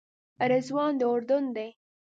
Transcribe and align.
رضوان 0.49 0.91
د 0.99 1.01
اردن 1.11 1.43
دی. 1.55 1.69